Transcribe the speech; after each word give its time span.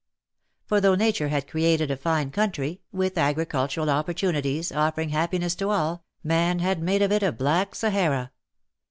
For 0.65 0.81
though 0.81 0.95
Nature 0.95 1.27
had 1.27 1.47
created 1.47 1.91
a 1.91 1.95
fine 1.95 2.31
country, 2.31 2.81
with 2.91 3.19
agricultural 3.19 3.87
opportunities 3.91 4.71
offering 4.71 5.09
happiness 5.09 5.53
to 5.57 5.69
all, 5.69 6.03
man 6.23 6.57
had 6.57 6.81
made 6.81 7.03
of 7.03 7.11
it 7.11 7.21
a 7.21 7.31
black 7.31 7.75
Sahara. 7.75 8.31